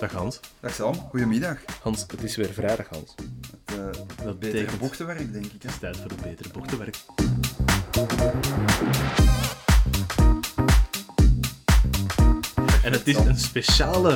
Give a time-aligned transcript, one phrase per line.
[0.00, 0.40] Dag Hans.
[0.60, 1.56] Dag Sam, goedemiddag.
[1.82, 3.14] Hans, het is weer vrijdag, Hans.
[3.64, 5.52] Het, uh, Dat betere bochtenwerk, denk ik.
[5.52, 5.68] Het Hè?
[5.68, 6.96] is tijd voor het betere bochtenwerk.
[12.82, 14.10] En het is een speciale,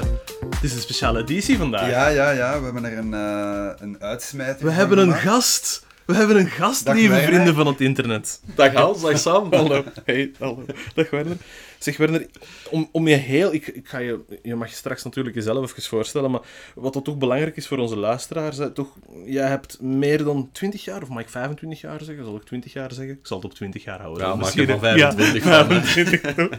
[0.50, 1.90] het is een speciale editie vandaag.
[1.90, 5.86] Ja, ja, ja, we hebben er een, eh een uitsmijter We van hebben een gast.
[6.06, 7.28] We hebben een gast, Dag, lieve Werner.
[7.32, 8.40] vrienden van het internet.
[8.54, 9.52] Dag Hans, dag Sam.
[9.52, 9.84] Hallo.
[10.04, 10.64] Hey, hallo.
[10.94, 11.36] Dag Werner.
[11.82, 12.26] Zeg Werner,
[12.70, 13.52] om, om je heel...
[13.54, 16.40] Ik, ik ga je, je mag je straks natuurlijk jezelf even voorstellen, maar
[16.74, 18.88] wat dat toch belangrijk is voor onze luisteraars, hè, toch,
[19.24, 22.24] jij hebt meer dan 20 jaar, of mag ik 25 jaar zeggen?
[22.24, 23.14] Zal ik 20 jaar zeggen?
[23.14, 24.26] Ik zal het op 20 jaar houden.
[24.26, 25.82] Ja, misschien- er van 25 ja, van, hè.
[25.82, 26.58] 25.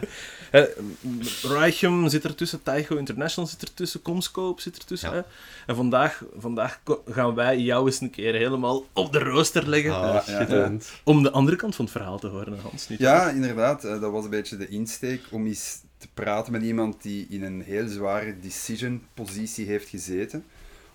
[0.50, 0.62] Eh,
[1.42, 5.10] Reichem zit ertussen, Taigo International zit ertussen, Comscope zit ertussen.
[5.10, 5.14] Ja.
[5.16, 5.22] Hè?
[5.66, 9.94] En vandaag, vandaag gaan wij jou eens een keer helemaal op de rooster leggen.
[9.94, 10.70] Ah, ja.
[11.04, 12.88] Om de andere kant van het verhaal te horen, Hans.
[12.88, 13.84] Niet Ja, inderdaad.
[13.84, 17.42] eh, dat was een beetje de insteek om eens te praten met iemand die in
[17.42, 20.44] een heel zware decision-positie heeft gezeten.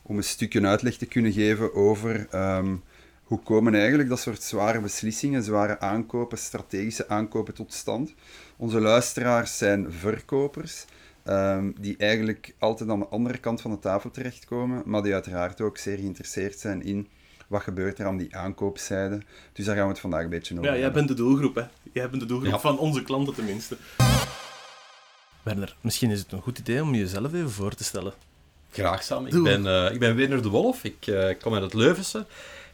[0.01, 2.75] Om een stukje uitleg te kunnen geven over ehm,
[3.23, 8.13] hoe komen eigenlijk dat soort zware beslissingen, zware aankopen, strategische aankopen tot stand.
[8.57, 10.85] Onze luisteraars zijn verkopers,
[11.23, 15.61] ehm, die eigenlijk altijd aan de andere kant van de tafel terechtkomen, maar die uiteraard
[15.61, 17.07] ook zeer geïnteresseerd zijn in
[17.49, 19.21] wat gebeurt er aan die aankoopzijde.
[19.53, 21.63] Dus daar gaan we het vandaag een beetje over Ja, jij bent de doelgroep, hè.
[21.93, 22.59] Jij bent de doelgroep Ja.
[22.59, 23.77] van onze klanten tenminste.
[25.43, 28.13] Werner, misschien is het een goed idee om jezelf even voor te stellen.
[28.71, 29.25] Graag Sam.
[29.25, 30.83] Ik ben, eh ik ben Werner de Wolf.
[30.83, 32.25] Ik eh, kom uit het Leuvense.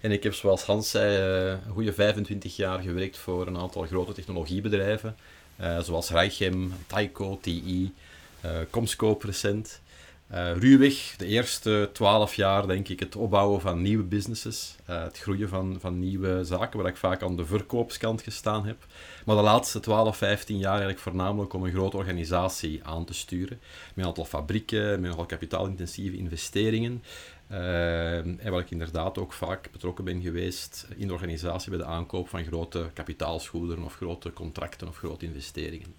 [0.01, 3.83] En ik heb, zoals Hans zei, eh, een goede 25 jaar gewerkt voor een aantal
[3.85, 5.15] grote technologiebedrijven.
[5.55, 7.93] eh, zoals Reichem, Tyco, TI,
[8.41, 9.81] eh Comscope recent.
[10.27, 14.75] Eh, ruwweg, de eerste 12 jaar denk ik het opbouwen van nieuwe businesses.
[14.85, 18.85] eh, het groeien van, van nieuwe zaken, waar ik vaak aan de verkoopskant gestaan heb.
[19.25, 23.59] Maar de laatste 12, 15 jaar eigenlijk voornamelijk om een grote organisatie aan te sturen.
[23.59, 27.03] Met een aantal fabrieken, met nogal kapitaalintensieve investeringen.
[27.47, 31.85] Eh, en waar ik inderdaad ook vaak betrokken ben geweest in de organisatie bij de
[31.85, 35.95] aankoop van grote kapitaalsgoederen of grote contracten of grote investeringen.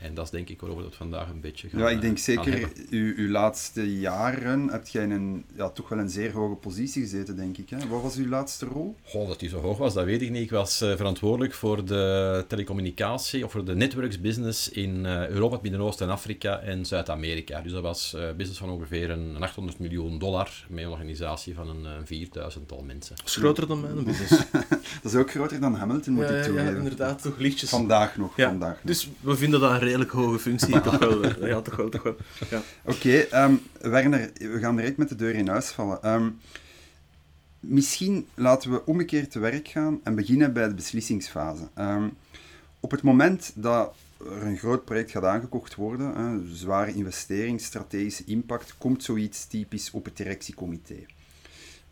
[0.00, 2.18] En dat is denk ik waarover we het vandaag een beetje gaan Ja, ik denk
[2.18, 6.54] zeker, uw, uw laatste jaren heb jij in een, ja, toch wel een zeer hoge
[6.54, 7.70] positie gezeten, denk ik.
[7.70, 7.88] Hè?
[7.88, 8.96] Wat was uw laatste rol?
[9.02, 10.42] Goh, dat die zo hoog was, dat weet ik niet.
[10.42, 15.54] Ik was eh, verantwoordelijk voor de telecommunicatie of voor de networks business in eh, Europa,
[15.54, 17.60] het Midden-Oosten en Afrika en Zuid-Amerika.
[17.60, 21.54] Dus dat was eh business van ongeveer een, een 800 miljoen dollar met een organisatie
[21.54, 23.16] van een, eh, 4000-tal mensen.
[23.16, 24.42] Dat is groter dan mijn business.
[25.02, 26.76] Dat is ook groter dan Hamilton, moet ja, ik ja, toegeven.
[26.76, 27.70] inderdaad, toch lichtjes.
[27.70, 28.82] Vandaag nog, Ja, vandaag nog.
[28.84, 30.80] Dus we vinden dat een redelijk hoge functie.
[30.80, 31.46] toch wel.
[31.46, 32.16] Ja, toch wel, toch wel.
[32.50, 32.62] Ja.
[32.84, 36.02] Oké, ehm, Werner, we gaan direct met de deur in huis vallen.
[36.02, 36.28] Ehm,
[37.60, 41.68] misschien laten we omgekeerd te werk gaan en beginnen bij de beslissingsfase.
[41.74, 42.08] Ehm,
[42.80, 48.24] op het moment dat er een groot project gaat aangekocht worden, hè, zware investering, strategische
[48.24, 50.96] impact, komt zoiets typisch op het directiecomité.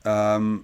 [0.02, 0.56] Ehm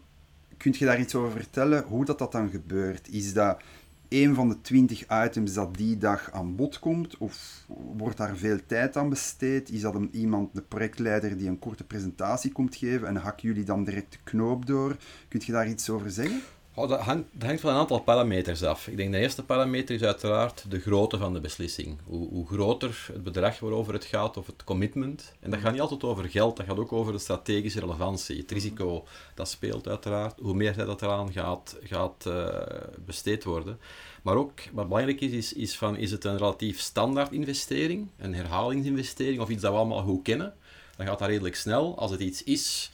[0.65, 3.09] kunt je daar iets over vertellen, hoe dat, dat dan gebeurt?
[3.09, 3.61] Is dat
[4.09, 7.17] een van de twintig items dat die dag aan bod komt?
[7.19, 7.65] Of
[7.97, 9.71] wordt daar veel tijd aan besteed?
[9.71, 13.65] Is dat een, iemand, de projectleider, die een korte presentatie komt geven en hakken jullie
[13.65, 14.97] dan direct de knoop door?
[15.29, 16.41] Kunt je daar iets over zeggen?
[16.77, 18.89] Oh, dat, hangt, dat hangt van een aantal parameters af.
[18.89, 21.99] Ik denk de eerste parameter is uiteraard de grootte van de beslissing.
[22.05, 25.35] Hoe, hoe groter het bedrag waarover het gaat, of het commitment.
[25.41, 28.39] En dat gaat niet altijd over geld, dat gaat ook over de strategische relevantie.
[28.39, 30.39] Het risico, dat speelt uiteraard.
[30.41, 32.59] Hoe meer dat eraan gaat, gaat eh,
[33.05, 33.79] besteed worden.
[34.23, 38.35] Maar ook, wat belangrijk is, is, is, van, is het een relatief standaard investering, een
[38.35, 40.55] herhalingsinvestering, of iets dat we allemaal goed kennen.
[40.97, 41.99] Dan gaat dat redelijk snel.
[41.99, 42.91] Als het iets is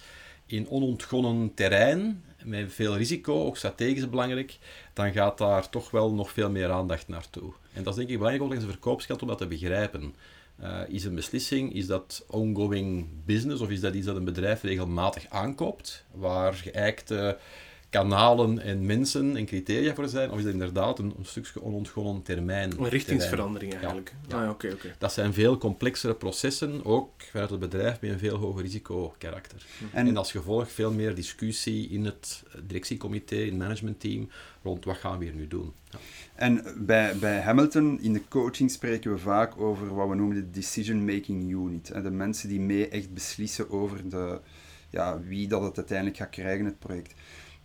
[0.46, 4.58] in onontgonnen terrein, met veel risico, ook strategisch belangrijk,
[4.92, 7.52] dan gaat daar toch wel nog veel meer aandacht naartoe.
[7.72, 10.14] En dat is denk ik belangrijk langs de verkoopskant om dat te begrijpen.
[10.56, 14.62] Eh, is een beslissing, is dat ongoing business of is dat iets dat een bedrijf
[14.62, 17.38] regelmatig aankoopt, waar geëikte
[17.90, 22.22] kanalen en mensen en criteria voor zijn, of is dat inderdaad een, een stukje onontgonnen
[22.22, 22.72] termijn?
[22.78, 24.14] Een richtingsverandering eigenlijk.
[24.28, 24.36] Ja.
[24.36, 24.94] Ah, ja, oké, oké.
[24.98, 29.66] Dat zijn veel complexere processen, ook vanuit het bedrijf met een veel hoger risicokarakter.
[29.92, 34.28] En- En, als gevolg veel meer discussie in het directiecomité, in het managementteam,
[34.62, 35.72] rond wat gaan we hier nu doen.
[35.90, 35.98] Ja.
[36.34, 40.50] En bij, bij Hamilton, in de coaching, spreken we vaak over wat we noemen de
[40.50, 41.88] decision-making unit.
[41.88, 42.02] hè.
[42.02, 44.40] De mensen die mee echt beslissen over de,
[44.90, 47.14] ja, wie dat het uiteindelijk gaat krijgen, het project.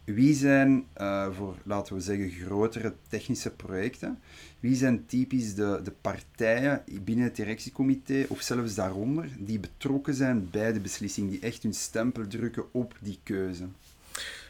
[0.06, 4.20] Wie zijn, eh, voor laten we zeggen, grotere technische projecten,
[4.60, 10.50] wie zijn typisch de, de partijen binnen het directiecomité of zelfs daaronder die betrokken zijn
[10.52, 13.68] bij de beslissing, die echt hun stempel drukken op die keuze?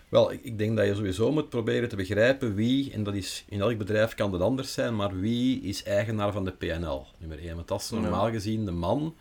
[0.10, 3.46] Wel, ik, ik denk dat je sowieso moet proberen te begrijpen wie, en dat is
[3.50, 7.40] in elk bedrijf kan dat anders zijn, maar wie is eigenaar van de PNL, nummer
[7.40, 7.56] 1.
[7.56, 9.16] Want dat is normaal gezien de man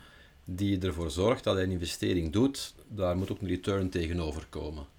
[0.45, 4.94] die ervoor zorgt dat hij een investering doet, daar moet ook een return tegenover komen.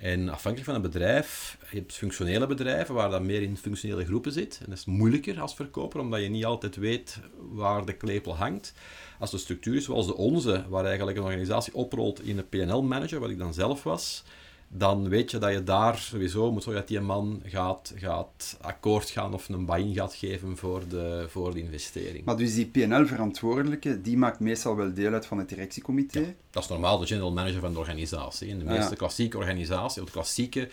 [0.00, 4.32] En afhankelijk van een bedrijf, je hebt functionele bedrijven waar dat meer in functionele groepen
[4.32, 4.58] zit.
[4.58, 8.74] En dat is moeilijker als verkoper, omdat je niet altijd weet waar de klepel hangt.
[9.18, 13.20] Als de structuur is zoals de onze, waar eigenlijk een organisatie oprolt in een PNL-manager,
[13.20, 14.24] wat ik dan zelf was,
[14.72, 19.10] dan weet je dat je daar sowieso moet zorgen dat die man gaat, gaat akkoord
[19.10, 22.24] gaan of een buy-in gaat geven voor de, voor de investering.
[22.24, 26.34] Maar dus die PNL-verantwoordelijke, die maakt meestal wel deel uit van het directiecomité?
[26.50, 28.48] Dat is normaal de general manager van de organisatie.
[28.48, 28.96] In de Ah, meeste ja.
[28.96, 30.68] klassieke organisaties, of de klassieke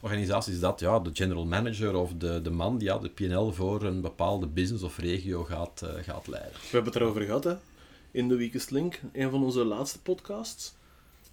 [0.00, 3.52] organisaties, is dat ja, de general manager of de, de man die ja, de PNL
[3.52, 6.52] voor een bepaalde business of regio gaat, eh, gaat leiden.
[6.52, 7.54] We hebben het erover gehad, hè.
[8.10, 10.74] In de Weakest Link, een van onze laatste podcasts.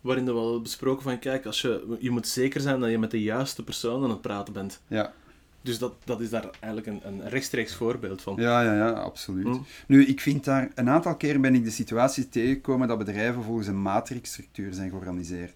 [0.01, 3.11] Waarin we wel besproken van, kijk, als je, je moet zeker zijn dat je met
[3.11, 4.81] de juiste persoon aan het praten bent.
[4.87, 5.13] Ja,
[5.61, 8.35] Dus dat, dat is daar eigenlijk een, een rechtstreeks voorbeeld van.
[8.37, 9.45] ja, ja, ja absoluut.
[9.45, 9.57] Hm.
[9.87, 10.71] Nu, ik vind daar...
[10.75, 15.53] Een aantal keer ben ik de situatie tegengekomen dat bedrijven volgens een matrixstructuur zijn georganiseerd.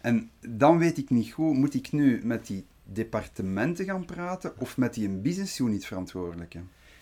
[0.00, 4.76] En dan weet ik niet goed, moet ik nu met die departementen gaan praten of
[4.76, 6.58] met die een business unit verantwoordelijke?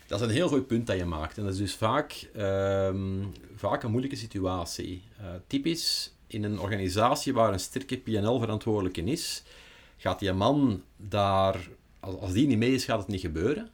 [0.06, 1.36] Dat is een heel goed punt dat je maakt.
[1.38, 3.22] En dat is dus vaak, ehm,
[3.56, 5.02] vaak een moeilijke situatie.
[5.18, 9.42] Eh, typisch in een organisatie waar een sterke PNL-verantwoordelijke is,
[9.96, 11.68] gaat die man daar,
[12.00, 13.70] als, die niet mee is, gaat het niet gebeuren.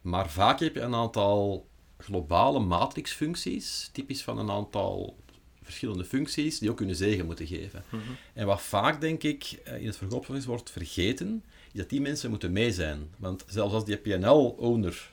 [0.00, 1.66] Maar vaak heb je een aantal
[1.98, 5.16] globale matrixfuncties, typisch van een aantal
[5.62, 7.84] verschillende functies, die ook kunnen zegen moeten geven.
[8.32, 12.30] En wat vaak, denk ik, eh, in het verkoopproces wordt vergeten, is dat die mensen
[12.30, 13.10] moeten mee zijn.
[13.18, 15.10] Want zelfs als die PNL-owner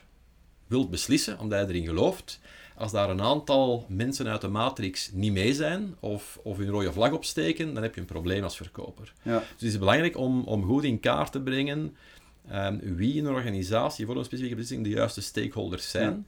[0.66, 2.40] wilt beslissen, omdat hij erin gelooft,
[2.76, 6.92] als daar een aantal mensen uit de matrix niet mee zijn, of, of hun rode
[6.92, 9.12] vlag opsteken, dan heb je een probleem als verkoper.
[9.22, 11.96] Ja, Dus het is belangrijk om, om goed in kaart te brengen
[12.48, 16.26] ehm, wie in een organisatie voor een specifieke beslissing de juiste stakeholders zijn.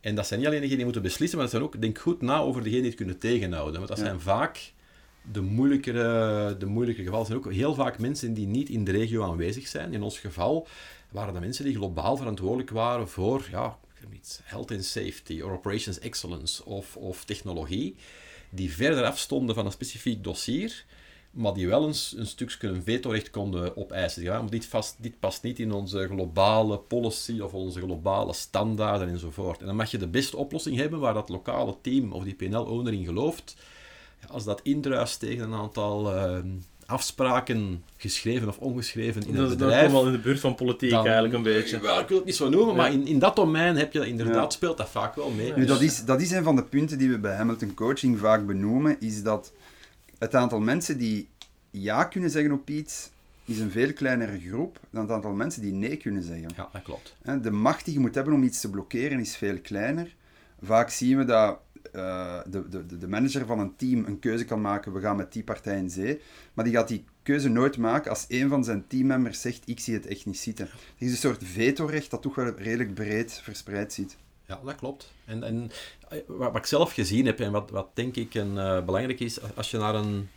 [0.00, 2.20] En dat zijn niet alleen degenen die moeten beslissen, maar dat zijn ook, denk goed
[2.22, 3.74] na over degenen die het kunnen tegenhouden.
[3.76, 4.04] Want dat Ja.
[4.04, 4.72] zijn vaak
[5.32, 7.26] de moeilijkere, de moeilijkere gevallen.
[7.26, 9.92] Zijn ook heel vaak mensen die niet in de regio aanwezig zijn.
[9.92, 10.66] In ons geval
[11.10, 13.78] waren dat mensen die globaal verantwoordelijk waren voor ja,
[14.10, 17.96] niet, health and safety, or operations excellence of, of technologie,
[18.50, 20.84] die verder afstonden van een specifiek dossier,
[21.30, 24.22] maar die wel eens een stukje een vetorecht konden opeisen.
[24.22, 29.60] Ja, dit, vast, dit past niet in onze globale policy of onze globale standaarden enzovoort.
[29.60, 32.92] En dan mag je de beste oplossing hebben waar dat lokale team of die PNL-owner
[32.92, 33.56] in gelooft.
[34.28, 36.38] Als dat indruist tegen een aantal eh,
[36.88, 39.80] afspraken, geschreven of ongeschreven, in dat, het dat bedrijf...
[39.82, 41.80] komt wel in de buurt van politiek dan- eigenlijk een beetje.
[41.80, 44.08] Wel, ik wil het niet zo noemen, maar in, in dat domein heb je dat
[44.08, 44.50] inderdaad, Ja.
[44.50, 45.52] speelt dat vaak wel mee.
[45.56, 48.46] Nu, dat is, dat is een van de punten die we bij Hamilton Coaching vaak
[48.46, 49.52] benoemen, is dat
[50.18, 51.28] het aantal mensen die
[51.70, 53.10] ja kunnen zeggen op iets,
[53.44, 56.48] is een veel kleinere groep dan het aantal mensen die nee kunnen zeggen.
[56.56, 57.14] Ja, dat klopt.
[57.22, 60.14] Hè, De macht die je moet hebben om iets te blokkeren is veel kleiner.
[60.62, 61.58] Vaak zien we dat
[61.92, 65.32] eh, de, de, de manager van een team een keuze kan maken, we gaan met
[65.32, 66.20] die partij in zee,
[66.54, 69.94] maar die gaat die keuze nooit maken als een van zijn teammembers zegt, ik zie
[69.94, 70.66] het echt niet zitten.
[70.66, 74.16] Er is een soort vetorecht dat toch wel redelijk breed verspreid zit.
[74.46, 75.12] Ja, dat klopt.
[75.24, 75.70] En, en
[76.08, 79.54] eh, wat, ik zelf gezien heb en wat, wat denk ik een, eh, belangrijk is,
[79.54, 80.28] als je naar een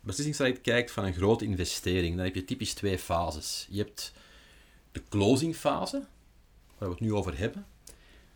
[0.00, 3.66] beslissingstraject kijkt van een grote investering, dan heb je typisch twee fases.
[3.70, 4.12] Je hebt
[4.92, 6.04] de closing fase,
[6.78, 7.66] waar we het nu over hebben.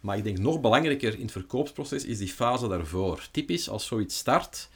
[0.05, 3.29] Maar ik denk nog belangrijker in het verkoopsproces is die fase daarvoor.
[3.31, 4.69] Typisch als zoiets start,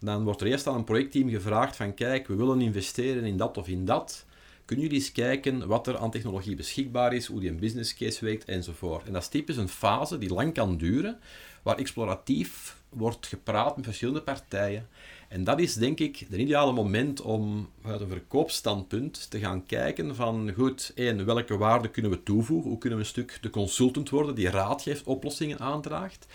[0.00, 3.56] dan wordt er eerst aan een projectteam gevraagd van kijk, we willen investeren in dat
[3.56, 4.24] of in dat.
[4.64, 8.24] Kunnen jullie eens kijken wat er aan technologie beschikbaar is, hoe die een business case
[8.24, 9.06] werkt enzovoort.
[9.06, 11.18] En dat is typisch een fase die lang kan duren,
[11.62, 14.88] waar exploratief wordt gepraat met verschillende partijen.
[15.34, 20.14] En dat is denk ik het ideale moment om uit een verkoopstandpunt te gaan kijken
[20.14, 22.70] van, goed, één, welke waarde kunnen we toevoegen?
[22.70, 26.26] Hoe kunnen we een stuk de consultant worden die raad geeft, oplossingen aandraagt?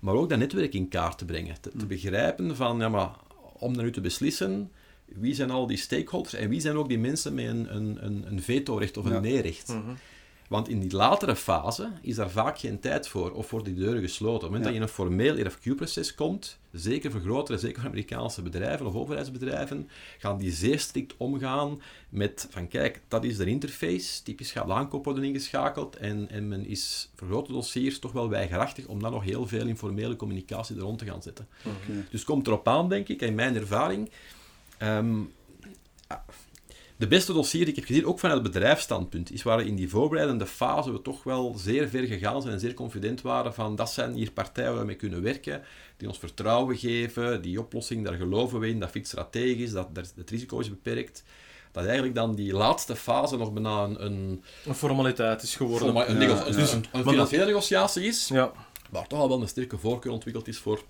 [0.00, 1.60] Maar ook dat netwerk in kaart te brengen.
[1.60, 3.10] Te, te begrijpen van, ja maar,
[3.52, 4.70] om dan nu te beslissen,
[5.04, 8.24] wie zijn al die stakeholders en wie zijn ook die mensen met een, een, een,
[8.26, 9.20] een vetorecht of een Ja.
[9.20, 9.76] nee-recht?
[10.48, 14.02] Want in die latere fase is daar vaak geen tijd voor, of worden die deuren
[14.02, 14.34] gesloten.
[14.34, 14.70] Op het moment Ja.
[14.70, 18.94] dat je in een formeel RFQ-proces komt, zeker voor grotere, zeker voor Amerikaanse bedrijven of
[18.94, 24.66] overheidsbedrijven, gaan die zeer strikt omgaan met van kijk, dat is de interface, typisch gaat
[24.66, 29.00] de aankoop worden ingeschakeld en, en men is voor grote dossiers toch wel weigerachtig om
[29.00, 31.48] dan nog heel veel informele communicatie er rond te gaan zetten.
[32.10, 34.10] Dus komt erop aan, denk ik, in mijn ervaring.
[34.78, 35.18] ehm,
[36.96, 39.74] de beste dossier die ik heb gezien, ook vanuit het bedrijfsstandpunt, is waar we in
[39.76, 43.76] die voorbereidende fase we toch wel zeer ver gegaan zijn en zeer confident waren van
[43.76, 45.62] dat zijn hier partijen waar we mee kunnen werken,
[45.96, 50.12] die ons vertrouwen geven, die oplossing, daar geloven we in, dat fit strategisch, dat, dat
[50.16, 51.24] het risico is beperkt.
[51.72, 55.88] Dat eigenlijk dan die laatste fase nog bijna een, een, Een formaliteit is geworden.
[55.96, 56.56] een, een, Ja, nego- ja.
[56.56, 58.52] dus een, een financiële negotiatie is, Ja,
[58.90, 60.82] waar toch al wel een sterke voorkeur ontwikkeld is voor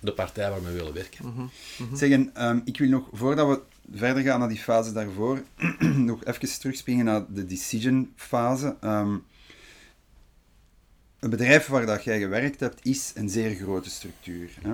[0.00, 1.24] de partij waar we willen werken.
[1.78, 1.96] Mhm.
[1.96, 3.60] Zeggen, ehm, ik wil nog, voordat we
[3.92, 5.42] verder gaan naar die fase daarvoor,
[6.10, 8.76] nog even terugspringen naar de decision fase.
[8.80, 9.16] Ehm,
[11.18, 14.58] een bedrijf waar dat jij gewerkt hebt, is een zeer grote structuur.
[14.62, 14.72] Hè?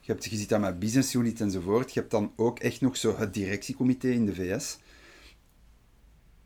[0.00, 1.92] Je, hebt, je zit dan met business unit enzovoort.
[1.92, 4.78] Je hebt dan ook echt nog zo het directiecomité in de VS.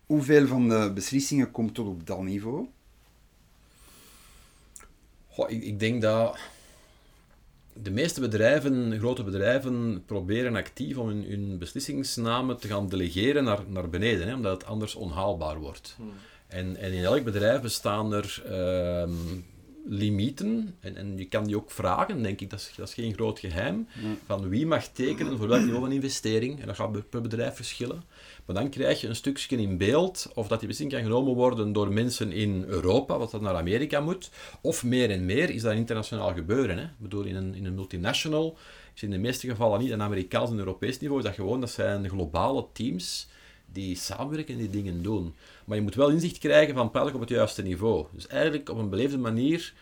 [0.05, 2.67] Hoeveel van de beslissingen komt tot op dat niveau?
[5.47, 6.39] Ik, ik denk dat
[7.73, 13.59] de meeste bedrijven, grote bedrijven, proberen actief om hun, hun beslissingsnamen te gaan delegeren naar,
[13.67, 15.97] naar beneden, hè, omdat het anders onhaalbaar wordt.
[16.47, 19.11] En, en in elk bedrijf bestaan er ehm,
[19.85, 23.13] limieten, en, en je kan die ook vragen, denk ik, dat is, dat is geen
[23.13, 23.87] groot geheim,
[24.25, 28.03] van wie mag tekenen voor welk niveau van investering, en dat gaat per bedrijf verschillen.
[28.45, 31.73] Maar dan krijg je een stukje in beeld of dat die beslissing kan genomen worden
[31.73, 34.29] door mensen in Europa, wat dat naar Amerika moet,
[34.61, 36.77] of meer en meer is dat internationaal gebeuren.
[36.77, 36.83] Hè?
[36.83, 38.57] Ik bedoel, in een, in een multinational
[38.95, 41.71] is in de meeste gevallen niet een Amerikaans en Europees niveau, is dat gewoon, dat
[41.71, 43.27] zijn globale teams
[43.65, 45.35] die samenwerken en die dingen doen.
[45.65, 48.05] Maar je moet wel inzicht krijgen van praat op het juiste niveau.
[48.11, 49.73] Dus eigenlijk op een beleefde manier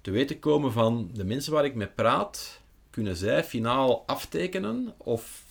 [0.00, 2.60] te weten komen van de mensen waar ik mee praat,
[2.90, 5.44] kunnen zij finaal aftekenen of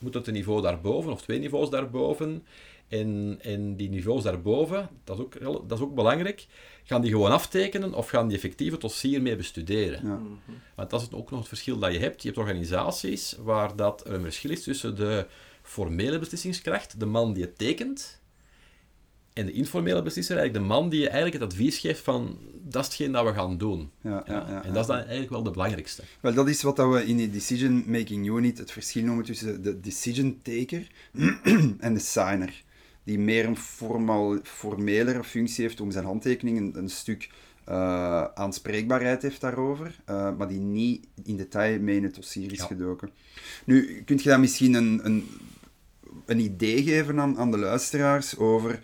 [0.00, 2.44] moet het een niveau daarboven of twee niveaus daarboven?
[2.88, 6.46] En, en die niveaus daarboven, dat is, ook, heel- dat is ook belangrijk,
[6.84, 10.06] gaan die gewoon aftekenen of gaan die effectief het dossier mee bestuderen?
[10.06, 10.20] Ja.
[10.74, 12.22] Want dat is ook nog het verschil dat je hebt.
[12.22, 15.26] Je hebt organisaties waar dat er een verschil is tussen de
[15.62, 18.19] formele beslissingskracht, de man die het tekent,
[19.32, 22.82] en de informele beslisser, eigenlijk de man die je eigenlijk het advies geeft van dat
[22.82, 23.90] is hetgeen dat we gaan doen.
[24.00, 26.02] Ja, ja, en dat is dan eigenlijk wel de belangrijkste.
[26.20, 29.80] Wel, dat is wat we in die decision making unit het verschil noemen tussen de
[29.80, 30.86] decision taker
[31.78, 32.62] en de signer.
[33.04, 37.30] Die meer een formal, formelere functie heeft om zijn handtekening een, een stuk
[37.64, 42.62] eh, aanspreekbaarheid heeft daarover, eh, maar die niet in detail mee in het dossier is
[42.62, 43.10] gedoken.
[43.64, 45.28] Nu, kunt je daar misschien een, een,
[46.26, 48.80] een idee geven aan, aan de luisteraars over,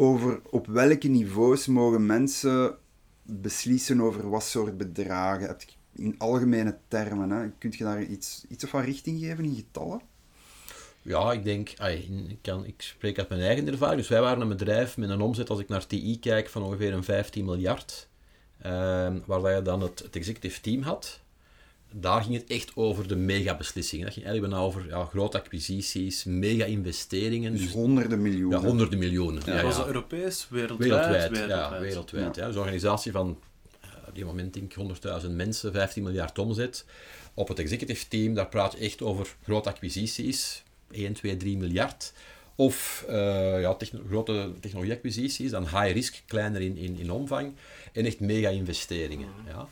[0.00, 2.76] over op welke niveaus mogen mensen
[3.22, 5.56] beslissen over wat soort bedragen?
[5.92, 7.50] In algemene termen, hè?
[7.58, 10.00] Kunt je daar iets, iets wat richting geven in getallen?
[11.02, 11.68] Ja, ik denk,
[12.28, 13.98] ik, kan, ik spreek uit mijn eigen ervaring.
[13.98, 16.92] Dus wij waren een bedrijf met een omzet, als ik naar TI kijk, van ongeveer
[16.92, 18.08] een 15 miljard.
[18.62, 21.20] Ehm, waar je dan het, het executive team had.
[21.92, 24.04] Daar ging het echt over de mega-beslissingen.
[24.04, 27.52] Dat ging eigenlijk bijna over ja, grote acquisities, mega-investeringen.
[27.52, 28.60] Dus Dus, honderden miljoenen.
[28.60, 29.42] ja, honderden miljoenen.
[29.46, 30.90] Ja, was dat Europees, wereldwijd?
[31.06, 32.36] Wereldwijd, ja, wereldwijd.
[32.36, 32.46] Ja.
[32.46, 33.38] Dus een organisatie van,
[33.80, 34.74] eh, op die moment denk ik
[35.24, 36.84] 100.000 mensen, 15 miljard omzet.
[37.34, 42.12] Op het executive team, daar praat je echt over grote acquisities, 1, 2, 3 miljard.
[42.54, 47.52] Of eh, ja, techno- grote technologieacquisities, dan high risk, kleiner in, in, in omvang.
[47.92, 49.28] En echt mega investeringen.
[49.46, 49.68] Ja.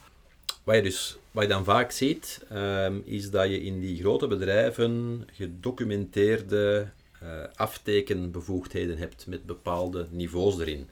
[0.68, 4.26] Wat je, dus, wat je dan vaak ziet, ehm, is dat je in die grote
[4.26, 10.88] bedrijven gedocumenteerde eh, aftekenbevoegdheden hebt met bepaalde niveaus erin.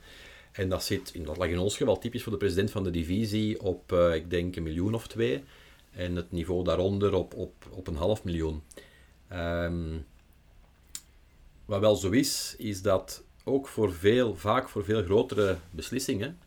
[0.52, 2.90] En dat zit, in, dat lag in ons geval typisch voor de president van de
[2.90, 5.44] divisie op, eh, ik denk, een miljoen of twee.
[5.90, 8.62] En het niveau daaronder op, op, op een half miljoen.
[9.28, 9.96] Ehm,
[11.64, 16.38] wat wel zo is, is dat ook voor veel, vaak voor veel grotere beslissingen,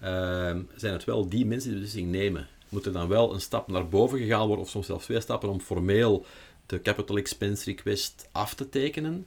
[0.00, 2.48] ehm, zijn het wel die mensen die de beslissing nemen.
[2.68, 5.48] Moet er dan wel een stap naar boven gegaan worden, of soms zelfs twee stappen,
[5.48, 6.24] om formeel
[6.66, 9.26] de capital expense request af te tekenen.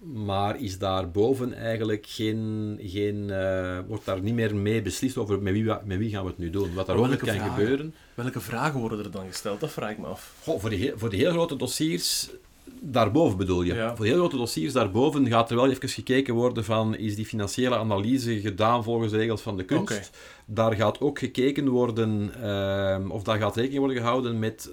[0.00, 5.52] Maar is daarboven eigenlijk geen, geen eh, wordt daar niet meer mee beslist over met
[5.52, 6.74] wie, met wie gaan we het nu doen.
[6.74, 7.50] Wat daar ook kan vragen?
[7.50, 7.94] gebeuren.
[8.14, 9.60] Welke vragen worden er dan gesteld?
[9.60, 10.34] Dat vraag ik me af.
[10.42, 12.30] Goh, voor, heel- voor die heel grote dossiers,
[12.80, 13.74] daarboven bedoel je.
[13.74, 13.96] Ja.
[13.96, 17.76] Voor heel grote dossiers daarboven gaat er wel even gekeken worden van, is die financiële
[17.76, 20.10] analyse gedaan volgens de regels van de kunst?
[20.46, 24.70] Daar gaat ook gekeken worden, ehm, of daar gaat rekening worden gehouden met,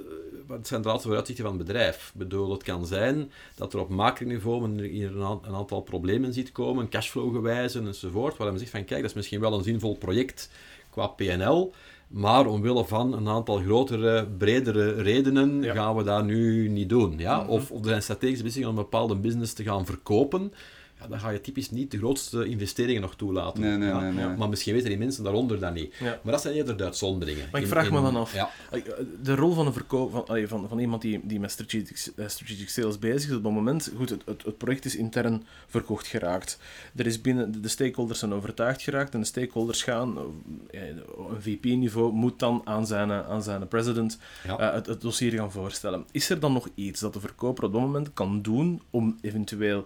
[0.49, 2.11] eh, zijn de laatste vooruitzichten van het bedrijf?
[2.13, 4.79] Ik bedoel, het kan zijn dat er op macroniveau een,
[5.21, 9.39] een, aantal problemen ziet komen, cashflow-gewijze enzovoort, waar men zegt van, kijk, dat is misschien
[9.39, 10.49] wel een zinvol project
[10.89, 11.73] qua PNL,
[12.07, 15.73] maar omwille van een aantal grotere, bredere redenen Ja.
[15.73, 17.17] gaan we dat nu niet doen.
[17.17, 17.39] Ja?
[17.41, 17.49] Mhm.
[17.49, 20.53] of, of er zijn strategische beslissingen om een bepaalde business te gaan verkopen.
[20.99, 23.61] Ja, dan ga je typisch niet de grootste investeringen nog toelaten.
[23.61, 23.99] Nee, nee, ja?
[23.99, 24.37] nee, nee.
[24.37, 25.95] Maar misschien weten die mensen daaronder dat niet.
[25.99, 26.19] Ja.
[26.23, 27.47] Maar dat zijn eerder de uitzonderingen.
[27.51, 28.49] Maar ik In- vraag me dan af, Ja.
[29.23, 32.69] de rol van, een verkoop, van, van, van iemand die, die met strategic, eh, strategic
[32.69, 36.59] sales bezig is, op het moment, goed, het, het, het project is intern verkocht geraakt.
[36.95, 40.17] Er is binnen, de stakeholders zijn overtuigd geraakt en de stakeholders gaan,
[40.71, 44.59] eh, een VP-niveau moet dan aan zijn, eh, aan zijn president Ja.
[44.59, 46.05] eh, het, het dossier gaan voorstellen.
[46.11, 49.85] Is er dan nog iets dat de verkoper op dat moment kan doen om eventueel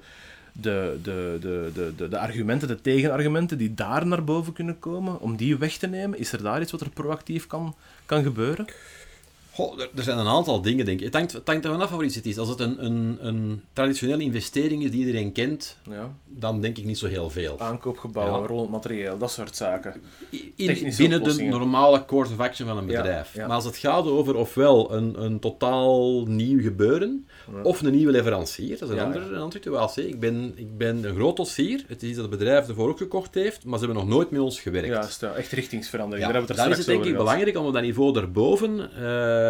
[0.51, 5.35] de, de, de, de, de, argumenten, de tegenargumenten die daar naar boven kunnen komen, om
[5.35, 6.19] die weg te nemen?
[6.19, 7.75] Is er daar iets wat er proactief kan,
[8.05, 8.65] kan gebeuren?
[9.59, 11.05] Goh, er, zijn een aantal dingen, denk ik.
[11.05, 12.37] Het hangt, het hangt er vanaf van iets het is.
[12.37, 16.13] Als het een, een, een traditionele investering is die iedereen kent, Ja.
[16.25, 17.59] dan denk ik niet zo heel veel.
[17.59, 18.47] Aankoopgebouwen, Ja.
[18.47, 20.01] rollend materieel, dat soort zaken.
[20.55, 23.33] In- binnen de normale course of action van een bedrijf.
[23.33, 23.47] ja.
[23.47, 27.27] Maar als het gaat over ofwel een, een totaal nieuw gebeuren,
[27.63, 30.07] of een nieuwe leverancier, dat is een, andere, een andere situatie.
[30.07, 32.97] Ik ben, ik ben een groot dossier, het is iets dat het bedrijf ervoor ook
[32.97, 35.17] gekocht heeft, maar ze hebben nog nooit met ons gewerkt.
[35.19, 36.25] Ja, echt richtingsverandering.
[36.25, 37.73] Daar hebben we dan het is er het straks denk ik over belangrijk om op
[37.73, 38.89] dat niveau daarboven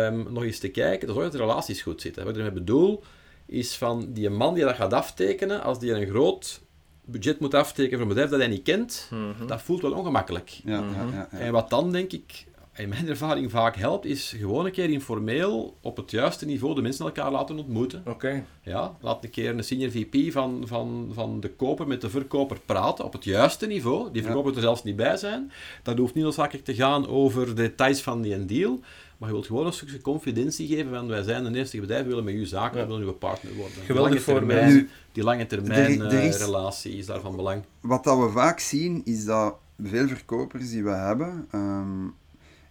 [0.05, 2.23] ehm, nog eens te kijken, dat zorgt dat de relaties goed zitten.
[2.23, 3.03] Wat ik ermee bedoel,
[3.45, 6.61] is van die man die dat gaat aftekenen, als die een groot
[7.05, 9.47] budget moet aftekenen voor een bedrijf dat hij niet kent, Mhm.
[9.47, 10.49] dat voelt wel ongemakkelijk.
[10.49, 10.93] Ja, Mhm.
[10.93, 11.37] ja, ja, ja.
[11.37, 15.77] En wat dan denk ik, in mijn ervaring vaak helpt, is gewoon een keer informeel
[15.81, 18.03] op het juiste niveau de mensen elkaar laten ontmoeten.
[18.07, 18.43] Oké.
[18.63, 22.59] Ja, laat een keer een senior VP van, van, van de koper met de verkoper
[22.65, 24.11] praten op het juiste niveau.
[24.11, 25.51] Die verkoper moet er zelfs niet bij zijn.
[25.83, 28.79] Dat hoeft niet noodzakelijk te gaan over de details van die deal.
[29.19, 32.07] Maar je wilt gewoon een stukje confidentie geven van wij zijn een eerste bedrijf, we
[32.09, 32.83] willen met u zaken, Ja.
[32.83, 33.73] we willen uw partner worden.
[33.75, 37.63] Die Geweldig termijn, Nu, die lange termijn er- er is- eh, relatie is daarvan belang.
[37.79, 42.07] Wat dat we vaak zien, is dat veel verkopers die we hebben, ehm,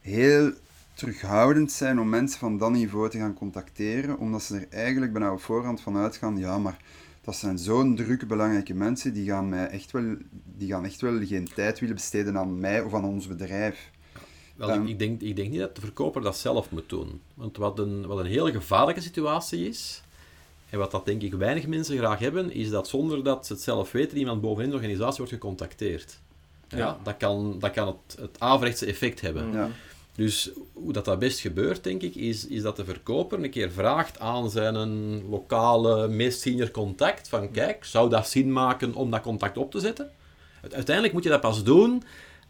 [0.01, 0.53] heel
[0.95, 5.33] terughoudend zijn om mensen van dat niveau te gaan contacteren, omdat ze er eigenlijk bijna
[5.33, 6.77] op voorhand van uitgaan, ja, maar
[7.21, 10.17] dat zijn zo'n drukke, belangrijke mensen, die gaan, mij echt wel,
[10.57, 13.91] die gaan echt wel geen tijd willen besteden aan mij of aan ons bedrijf.
[14.59, 17.21] Wel, ik, ik, denk, ik denk niet dat de verkoper dat zelf moet doen.
[17.35, 20.03] Want wat een, wat een heel gevaarlijke situatie is,
[20.71, 23.63] en wat dat denk ik weinig mensen graag hebben, is dat zonder dat ze het
[23.63, 26.19] zelf weten, iemand bovenin de organisatie wordt gecontacteerd.
[26.69, 26.99] Ja, Ja.
[27.03, 29.53] Dat kan, dat kan het, het averechtse effect hebben.
[29.53, 29.71] Ja.
[30.15, 33.71] Dus hoe dat, dat best gebeurt, denk ik, is, is dat de verkoper een keer
[33.71, 39.11] vraagt aan zijn een lokale, meest senior contact van kijk, zou dat zin maken om
[39.11, 40.11] dat contact op te zetten?
[40.63, 42.03] Uite- Uiteindelijk moet je dat pas doen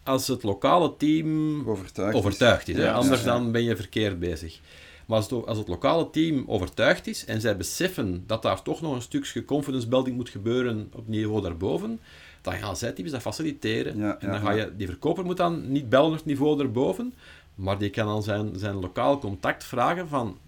[0.09, 2.13] als het lokale team Overtuigd.
[2.15, 2.19] is.
[2.21, 2.77] overtuigd is.
[2.77, 2.83] hè.
[2.85, 3.33] Ja, Anders ja, ja.
[3.39, 4.61] dan ben je verkeerd bezig.
[5.07, 8.81] Maar als het, als het lokale team overtuigd is en zij beseffen dat daar toch
[8.81, 12.01] nog een stukje confidence building moet gebeuren op niveau daarboven,
[12.43, 13.97] dan gaan zij typisch dat faciliteren.
[13.99, 16.57] Ja, en dan ja, ga je, die verkoper moet dan niet bellen op het niveau
[16.57, 17.15] daarboven,
[17.55, 20.39] maar die kan aan zijn, zijn lokaal contact vragen van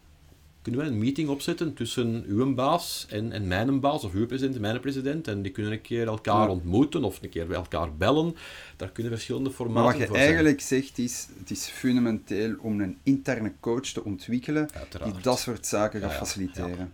[0.62, 4.54] kunnen we een meeting opzetten tussen uw baas en, en mijn baas, of uw president
[4.54, 6.48] en mijn president, en die kunnen een keer elkaar Ja.
[6.48, 8.36] ontmoeten of een keer bij elkaar bellen.
[8.76, 10.28] Daar kunnen verschillende Maar formaten wat je voor zijn.
[10.28, 15.12] eigenlijk zegt is, het is fundamenteel om een interne coach te ontwikkelen Uiteraard.
[15.14, 16.92] die dat soort zaken gaat Ja, ja, faciliteren.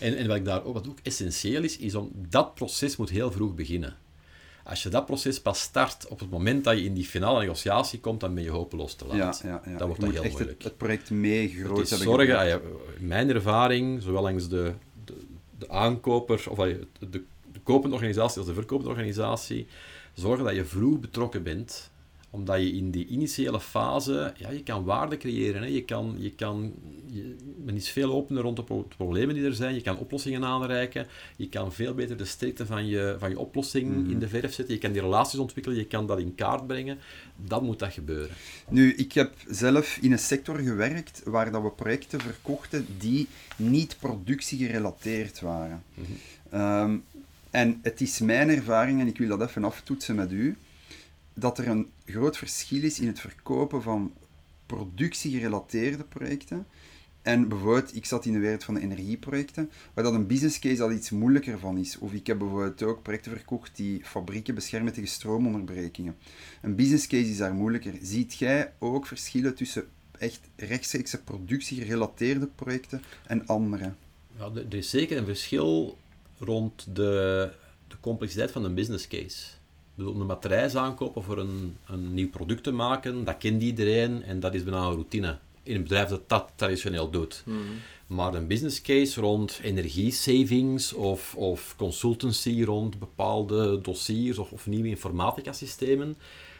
[0.00, 3.10] En, en wat, ik daar ook, wat ook essentieel is, is om dat proces moet
[3.10, 3.96] heel vroeg beginnen.
[4.68, 8.00] Als je dat proces pas start op het moment dat je in die finale negociatie
[8.00, 9.40] komt, dan ben je hopeloos te laat.
[9.44, 9.78] ja, ja.
[9.78, 10.58] Dan wordt Je dat heel echt moeilijk.
[10.58, 12.60] Het, het project mee groot Het is hebben zorgen, ja,
[12.98, 14.72] in mijn ervaring, zowel langs de,
[15.04, 15.14] de,
[15.58, 19.66] de aankoper, of de, de, de kopende organisatie als de verkopende organisatie,
[20.14, 21.90] zorgen dat je vroeg betrokken bent
[22.30, 25.62] omdat je in die initiële fase, ja, je kan waarde creëren.
[25.62, 25.68] Hè.
[25.68, 26.72] Je kan, je kan,
[27.06, 29.74] je, men is veel opener rond de pro- problemen die er zijn.
[29.74, 31.06] Je kan oplossingen aanreiken.
[31.36, 34.10] Je kan veel beter de sterkte van je, van je oplossing Mhm.
[34.10, 34.74] in de verf zetten.
[34.74, 35.78] Je kan die relaties ontwikkelen.
[35.78, 36.98] Je kan dat in kaart brengen.
[37.36, 38.36] Dan moet dat gebeuren.
[38.68, 43.96] Nu, ik heb zelf in een sector gewerkt waar dat we projecten verkochten die niet
[44.00, 45.82] productiegerelateerd waren.
[45.94, 46.06] Mhm.
[46.50, 46.96] Ehm,
[47.50, 50.56] en het is mijn ervaring, en ik wil dat even aftoetsen met u,
[51.38, 54.12] dat er een groot verschil is in het verkopen van
[54.66, 56.66] productiegerelateerde projecten.
[57.22, 60.82] En bijvoorbeeld, ik zat in de wereld van de energieprojecten, waar dat een business case
[60.82, 61.98] al iets moeilijker van is.
[61.98, 66.16] Of ik heb bijvoorbeeld ook projecten verkocht die fabrieken beschermen tegen stroomonderbrekingen.
[66.62, 67.94] Een business case is daar moeilijker.
[68.02, 73.92] Ziet jij ook verschillen tussen echt rechtstreekse productiegerelateerde projecten en andere?
[74.38, 75.98] Ja, er is zeker een verschil
[76.38, 77.50] rond de,
[77.88, 79.46] de complexiteit van een business case.
[79.96, 84.22] Ik bedoel, een matrijs aankopen voor een, een nieuw product te maken, dat kent iedereen
[84.22, 85.38] en dat is bijna een routine.
[85.62, 87.44] In een bedrijf dat dat traditioneel doet.
[88.06, 94.88] Maar een business case rond energiesavings of, of consultancy rond bepaalde dossiers of, of nieuwe
[94.88, 96.16] informatica-systemen,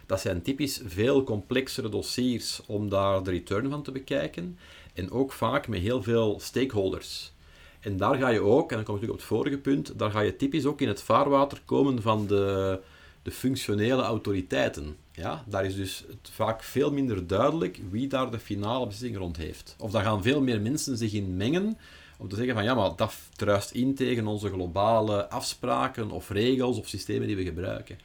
[0.07, 4.59] dat zijn typisch veel complexere dossiers om daar de return van te bekijken.
[4.94, 7.33] En ook vaak met heel veel stakeholders.
[7.81, 10.11] En daar ga je ook, en dan kom ik natuurlijk op het vorige punt, daar
[10.11, 12.79] ga je typisch ook in het vaarwater komen van de,
[13.26, 14.96] de functionele autoriteiten.
[15.12, 19.36] Ja, daar is dus het vaak veel minder duidelijk wie daar de finale beslissing rond
[19.36, 19.76] heeft.
[19.78, 21.78] Of daar gaan veel meer mensen zich in mengen
[22.18, 26.78] om te zeggen van ja, maar dat druist in tegen onze globale afspraken of regels
[26.78, 27.98] of systemen die we gebruiken.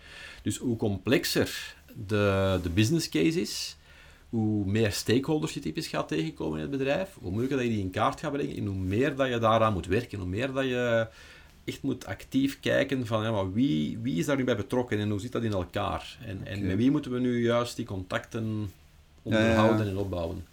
[0.44, 1.76] Dus hoe complexer
[2.08, 3.78] de, de business case is,
[4.30, 7.84] hoe meer stakeholders je typisch gaat tegenkomen in het bedrijf, hoe moeilijker dat je die
[7.84, 10.66] in kaart gaat brengen en hoe meer dat je daaraan moet werken, hoe meer dat
[10.66, 11.08] je
[11.66, 15.10] echt moet actief kijken van ja, maar wie, wie is daar nu bij betrokken en
[15.10, 16.18] hoe zit dat in elkaar?
[16.26, 18.72] En, en met wie moeten we nu juist die contacten
[19.22, 20.46] onderhouden en opbouwen.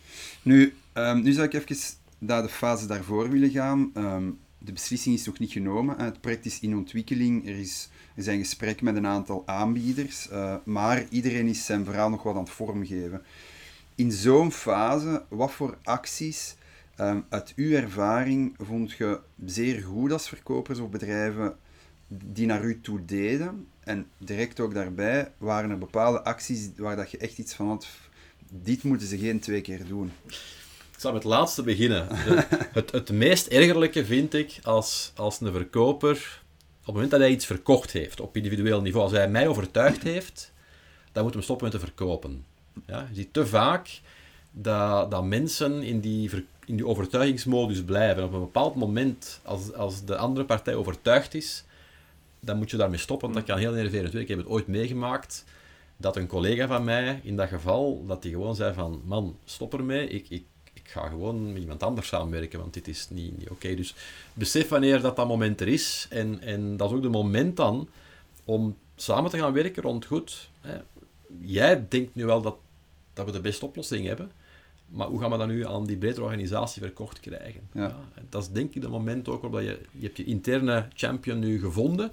[0.42, 1.76] Nu, um, nu zou ik even
[2.18, 3.90] naar de fase daarvoor willen gaan.
[3.96, 5.98] Um, de beslissing is nog niet genomen.
[5.98, 7.48] Het project is in ontwikkeling.
[7.48, 10.28] Er, is, er zijn gesprekken met een aantal aanbieders.
[10.30, 13.22] Uh, maar iedereen is zijn verhaal nog wat aan het vormgeven.
[13.94, 16.56] In zo'n fase, wat voor acties
[17.00, 21.56] um, uit uw ervaring vond je zeer goed als verkopers of bedrijven
[22.08, 23.66] die naar u toe deden?
[23.80, 27.86] En direct ook daarbij, waren er bepaalde acties waar dat je echt iets van had,
[28.50, 30.12] dit moeten ze geen twee keer doen?
[30.92, 32.06] Ik zal met het laatste beginnen.
[32.78, 36.42] het, het meest ergerlijke vind ik als, als een verkoper,
[36.80, 40.02] op het moment dat hij iets verkocht heeft, op individueel niveau, als hij mij overtuigd
[40.02, 40.52] heeft,
[41.12, 42.44] dan moet hem stoppen met te verkopen.
[42.86, 44.00] Ja, je ziet te vaak
[44.50, 46.30] dat, dat mensen in die,
[46.68, 48.24] in die overtuigingsmodus blijven.
[48.24, 51.64] Op een bepaald moment, als, als de andere partij overtuigd is,
[52.40, 55.44] dan moet je daarmee stoppen, want dat kan heel nerverend Ik heb het ooit meegemaakt
[55.96, 59.74] dat een collega van mij, in dat geval, dat die gewoon zei van, man, stop
[59.74, 63.50] ermee, ik, ik, ik ga gewoon met iemand anders samenwerken, want dit is niet, niet
[63.50, 63.74] oké.
[63.74, 63.94] Dus
[64.32, 67.88] besef wanneer dat, dat moment er is, en, en dat is ook de moment dan
[68.44, 70.48] om samen te gaan werken rond goed.
[70.60, 70.76] Hè.
[71.40, 72.56] Jij denkt nu wel dat,
[73.12, 74.30] dat we de beste oplossing hebben,
[74.88, 77.60] maar hoe gaan we dat nu aan die bredere organisatie verkocht krijgen?
[77.72, 77.96] Ja.
[78.28, 81.60] dat is denk ik het moment ook waarop je, je hebt je interne champion nu
[81.60, 82.10] gevonden.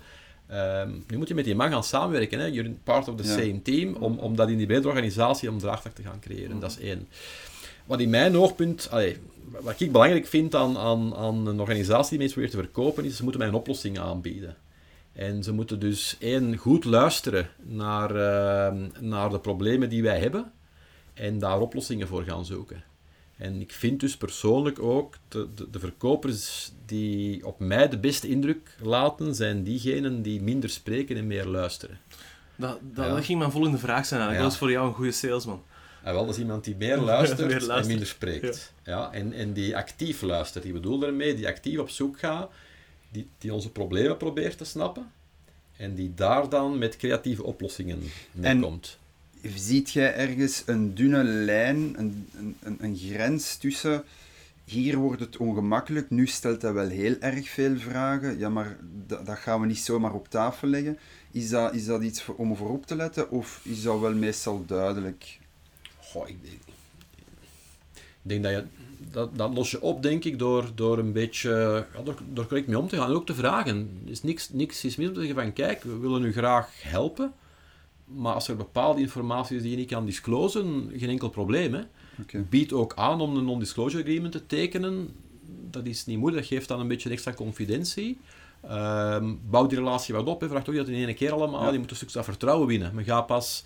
[0.51, 2.39] Um, nu moet je met die man gaan samenwerken.
[2.39, 2.45] Hè?
[2.45, 3.95] You're part of the same team.
[3.95, 6.59] Om, om dat in die bredere organisatie om draagvlak te gaan creëren.
[6.59, 7.07] Dat is één.
[7.85, 9.17] Wat in mijn oogpunt, allee,
[9.61, 13.15] wat ik belangrijk vind aan, aan, aan een organisatie die mensen weer te verkopen, is
[13.15, 14.55] ze moeten mij een oplossing aanbieden.
[15.13, 20.51] En ze moeten dus één, goed luisteren naar, uh, naar de problemen die wij hebben
[21.15, 22.83] en daar oplossingen voor gaan zoeken.
[23.37, 28.27] En ik vind dus persoonlijk ook, de, de, de, verkopers die op mij de beste
[28.27, 31.99] indruk laten, zijn diegenen die minder spreken en meer luisteren.
[32.55, 34.37] Dat, dat, ging mijn volgende vraag zijn eigenlijk.
[34.37, 34.43] Ja.
[34.43, 35.63] Dat is voor jou een goede salesman.
[36.03, 38.73] Ja, wel, dat is iemand die meer luistert, en minder spreekt.
[38.83, 39.11] Ja.
[39.11, 40.65] en, en die actief luistert.
[40.65, 42.51] Ik bedoel daarmee, die actief op zoek gaat,
[43.11, 45.11] die, die onze problemen probeert te snappen
[45.77, 48.99] en die daar dan met creatieve oplossingen mee komt
[49.55, 52.27] ziet jij ergens een dunne lijn, een,
[52.63, 54.03] een, een grens tussen
[54.65, 58.77] hier wordt het ongemakkelijk, nu stelt hij wel heel erg veel vragen, ja, maar
[59.07, 60.97] dat, dat gaan we niet zomaar op tafel leggen.
[61.31, 64.65] Is dat, is dat iets om over op te letten, of is dat wel meestal
[64.65, 65.39] duidelijk?
[65.97, 66.61] Goh, ik denk,
[67.93, 68.63] ik denk dat je...
[69.11, 71.85] Dat, dat los je op, denk ik, door, door een beetje...
[72.33, 74.01] Door correct mee om te gaan en ook te vragen.
[74.05, 76.69] Er is niks, niks is mis om te zeggen van, kijk, we willen u graag
[76.83, 77.33] helpen.
[78.05, 81.73] Maar als er bepaalde informatie is die je niet kan disclosen, geen enkel probleem.
[81.73, 81.81] Hè.
[82.21, 82.45] Okay.
[82.49, 85.09] Bied ook aan om een non-disclosure agreement te tekenen.
[85.69, 88.17] Dat is niet moeilijk, dat geeft dan een beetje extra confidentie.
[88.65, 90.41] Uh, bouw die relatie wat op.
[90.41, 90.47] Hè.
[90.47, 91.73] Vraag toch dat in één keer allemaal.
[91.73, 92.95] Je moet een stuk vertrouwen winnen.
[92.95, 93.65] Men gaat pas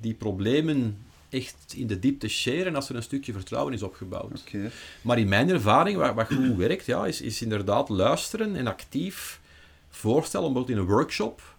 [0.00, 0.98] die problemen
[1.28, 4.44] echt in de diepte sharen als er een stukje vertrouwen is opgebouwd.
[4.46, 4.70] Okay.
[5.02, 9.40] Maar in mijn ervaring, wat, wat goed werkt, ja, is, is inderdaad luisteren en actief
[9.88, 11.56] voorstellen, bijvoorbeeld in een workshop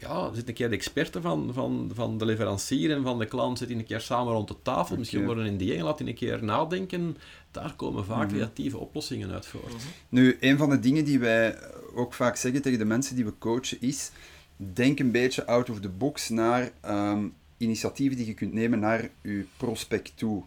[0.00, 3.58] ja, zit een keer de experten van, van, van de leverancier en van de klant
[3.58, 4.96] zitten een keer samen rond de tafel.
[4.96, 7.16] Misschien worden in die laat een keer nadenken.
[7.50, 8.34] Daar komen vaak mhm.
[8.34, 9.72] creatieve oplossingen uit voort.
[9.72, 9.76] Mhm.
[10.08, 11.58] Nu, een van de dingen die wij
[11.94, 14.10] ook vaak zeggen tegen de mensen die we coachen is:
[14.56, 19.10] denk een beetje out of the box naar um, initiatieven die je kunt nemen naar
[19.22, 20.44] je prospect toe.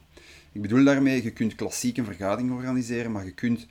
[0.51, 3.67] Ik bedoel daarmee, je kunt klassiek een vergadering organiseren, maar je kunt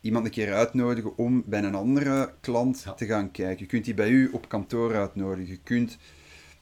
[0.00, 3.58] iemand een keer uitnodigen om bij een andere klant te gaan kijken.
[3.58, 5.52] Je kunt die bij u op kantoor uitnodigen.
[5.52, 5.98] Je kunt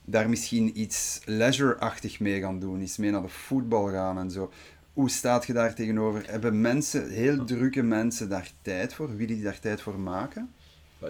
[0.05, 2.81] daar misschien iets leisure-achtig mee gaan doen.
[2.81, 4.51] Iets mee naar de voetbal gaan en zo.
[4.93, 6.23] Hoe staat je daar tegenover?
[6.29, 9.15] Hebben mensen, heel drukke mensen, daar tijd voor?
[9.15, 10.53] Willen die daar tijd voor maken?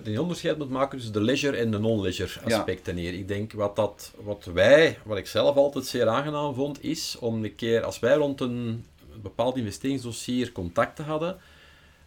[0.03, 3.13] De onderscheid moet maken tussen de leisure en de non-leisure aspecten hier.
[3.13, 7.43] Ik denk wat, dat, wat wij, wat ik zelf altijd zeer aangenaam vond, is om
[7.43, 8.85] een keer, als wij rond een
[9.21, 11.37] bepaald investeringsdossier contacten hadden,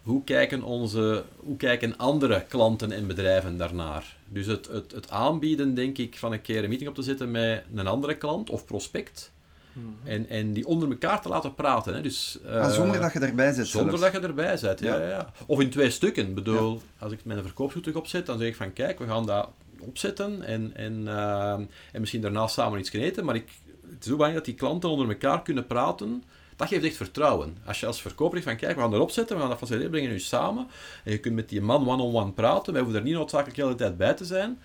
[0.09, 4.17] hoe kijken, onze, hoe kijken andere klanten en bedrijven daarnaar?
[4.29, 7.31] Dus het, het, het aanbieden, denk ik, van een keer een meeting op te zetten
[7.31, 9.33] met een andere klant of prospect.
[9.73, 9.87] Mhm.
[10.05, 11.95] En, en die onder elkaar te laten praten.
[11.95, 12.01] Hè.
[12.01, 13.67] Dus, uh, zonder dat je erbij zit.
[13.67, 15.01] Zonder dat je erbij zit, ja.
[15.01, 15.09] ja.
[15.09, 16.27] Ja, Of in twee stukken.
[16.27, 19.49] Ik bedoel, als ik mijn verkoopsvoetuig opzet, dan zeg ik van kijk, we gaan dat
[19.79, 21.53] opzetten en, en, uh,
[21.93, 23.25] en misschien daarna samen iets eten.
[23.25, 23.49] Maar ik,
[23.91, 26.23] het is ook belangrijk dat die klanten onder elkaar kunnen praten
[26.59, 27.57] dat geeft echt vertrouwen.
[27.65, 30.11] Als je als verkoper van kijk, we gaan erop zetten, we gaan dat faciliteren, brengen
[30.11, 30.67] nu samen.
[31.05, 32.73] En je kunt met die man one-on-one praten.
[32.73, 34.59] Wij hoeven er niet noodzakelijk de hele tijd bij te zijn.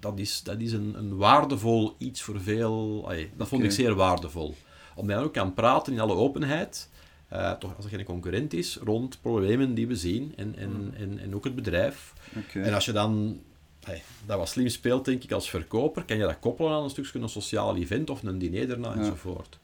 [0.00, 3.08] Dat is, dat is een, een waardevol iets voor veel...
[3.36, 4.54] dat vond ik zeer waardevol.
[4.94, 6.90] Omdat je dan ook kan praten in alle openheid.
[7.32, 10.92] Uh, toch als er geen concurrent is, rond problemen die we zien en, en, hmm.
[10.94, 12.12] en, en ook het bedrijf.
[12.52, 13.40] En als je dan
[13.84, 16.90] hey, dat wat slim speelt, denk ik, als verkoper, kan je dat koppelen aan een
[16.90, 18.98] stukje een sociaal event of een diner daarna Ja.
[18.98, 19.58] enzovoort.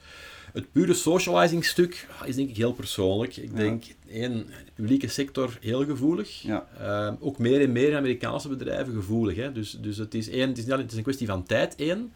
[0.53, 3.37] Het pure socializing stuk is denk ik heel persoonlijk.
[3.37, 3.57] Ik Ja.
[3.57, 6.43] denk, één, de publieke sector heel gevoelig.
[6.43, 6.67] Ja.
[6.79, 9.37] Ehm, ook meer en meer Amerikaanse bedrijven gevoelig.
[9.37, 9.53] Hè?
[9.53, 11.75] Dus, dus het, is één, het, is niet alleen, het is een kwestie van tijd,
[11.77, 12.13] één.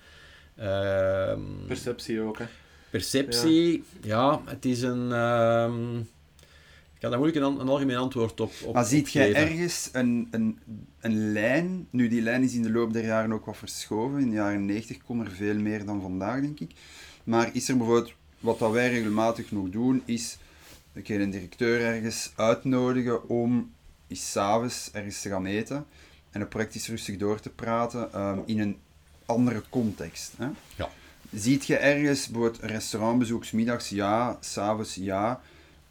[0.56, 2.44] Ehm, Perceptie ook, hè.
[2.90, 4.42] perceptie, ja.
[4.44, 5.12] het is een...
[5.12, 5.98] ehm,
[6.94, 10.28] ik kan daar moeilijk een, een algemeen antwoord op, op Maar ziet jij ergens een,
[10.30, 10.58] een,
[11.00, 11.86] een lijn?
[11.90, 14.20] Nu, die lijn is in de loop der jaren ook wat verschoven.
[14.20, 16.70] In de jaren 90 kon er veel meer dan vandaag, denk ik.
[17.24, 20.38] Maar is er bijvoorbeeld, wat dat wij regelmatig nog doen, is
[20.92, 23.72] een keer een directeur ergens uitnodigen om
[24.08, 25.86] eens s'avonds ergens te gaan eten
[26.30, 28.76] en het project eens rustig door te praten ehm, in een
[29.26, 30.32] andere context.
[30.36, 30.48] Hè?
[30.76, 30.88] Ja.
[31.34, 35.40] Ziet je ergens bijvoorbeeld restaurantbezoek middags ja, s'avonds ja.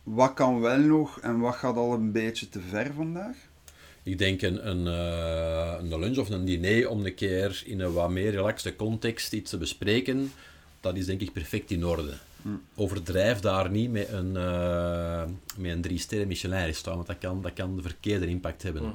[0.03, 3.35] Wat kan wel nog en wat gaat al een beetje te ver vandaag?
[4.03, 7.93] Ik denk een, een, eh, een lunch of een diner om een keer in een
[7.93, 10.31] wat meer relaxte context iets te bespreken,
[10.79, 12.17] dat is denk ik perfect in orde.
[12.75, 15.23] Overdrijf daar niet met een, eh,
[15.57, 18.81] met een drie sterren Michelin restaurant, want dat kan, dat kan de verkeerde impact hebben.
[18.81, 18.91] Mhm.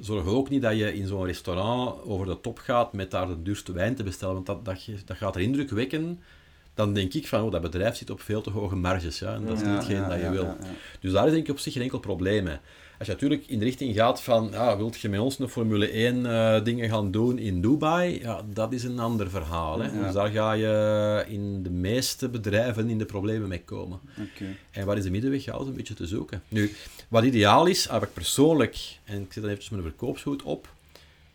[0.00, 3.42] Zorg ook niet dat je in zo'n restaurant over de top gaat met daar de
[3.42, 6.20] duurste wijn te bestellen, want dat, dat, dat gaat er indruk wekken.
[6.74, 9.44] Dan denk ik van, oh, dat bedrijf zit op veel te hoge marges, ja, en
[9.46, 10.44] dat is Ja, niet hetgeen ja, dat je ja, wil.
[10.44, 10.66] ja, ja.
[11.00, 12.56] Dus daar is denk ik op zich geen enkel probleem mee.
[13.04, 15.88] Als je natuurlijk in de richting gaat van, ja, wilt je met ons een Formule
[15.88, 19.80] 1 eh, dingen gaan doen in Dubai, ja, dat is een ander verhaal.
[19.80, 19.86] Hè?
[19.86, 20.04] Ja.
[20.04, 24.00] Dus daar ga je in de meeste bedrijven in de problemen mee komen.
[24.70, 25.44] En waar is de middenweg?
[25.44, 26.42] Ja, een beetje te zoeken.
[26.48, 26.72] Nu,
[27.08, 30.68] wat ideaal is, heb ik persoonlijk, en ik zet dan even mijn verkoopshoed op,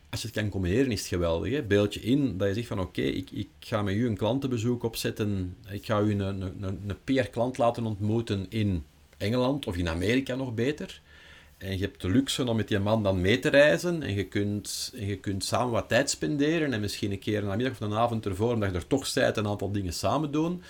[0.10, 1.51] als je het kan combineren is het geweldig.
[1.51, 1.63] Hè?
[1.63, 4.84] Beeld je in dat je zegt van oké, ik, ik ga met u een klantenbezoek
[4.84, 8.84] opzetten, ik ga u een, een, een, een PR-klant laten ontmoeten in
[9.17, 11.01] Engeland of in Amerika nog beter.
[11.59, 14.03] En je hebt de luxe om met die man dan mee te reizen.
[14.03, 16.73] En je kunt, en je kunt samen wat tijd spenderen.
[16.73, 19.37] En misschien een keer een namiddag of een avond ervoor, omdat je er toch zijt,
[19.37, 20.61] een aantal dingen samen doen.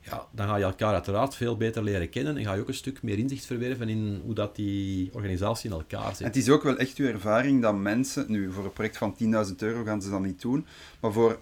[0.00, 2.36] Ja, dan ga je elkaar uiteraard veel beter leren kennen.
[2.36, 5.76] En ga je ook een stuk meer inzicht verwerven in hoe dat die organisatie in
[5.76, 6.26] elkaar En zit.
[6.26, 9.16] het is ook wel echt uw ervaring dat mensen, nu voor een project van
[9.48, 10.66] 10.000 euro gaan ze dat niet doen,
[11.00, 11.40] maar voor